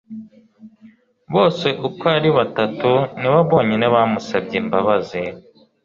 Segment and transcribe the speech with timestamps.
[1.33, 5.21] bose uko ari batatu ni bo bonyine bamusabye imbabazi